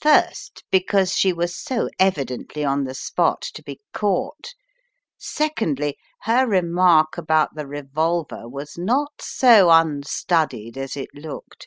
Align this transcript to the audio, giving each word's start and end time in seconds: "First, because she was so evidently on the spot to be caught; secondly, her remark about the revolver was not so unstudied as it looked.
"First, 0.00 0.62
because 0.70 1.12
she 1.14 1.32
was 1.32 1.56
so 1.56 1.88
evidently 1.98 2.64
on 2.64 2.84
the 2.84 2.94
spot 2.94 3.42
to 3.54 3.64
be 3.64 3.80
caught; 3.92 4.54
secondly, 5.18 5.96
her 6.20 6.46
remark 6.46 7.18
about 7.18 7.56
the 7.56 7.66
revolver 7.66 8.48
was 8.48 8.78
not 8.78 9.14
so 9.20 9.68
unstudied 9.68 10.78
as 10.78 10.96
it 10.96 11.08
looked. 11.14 11.66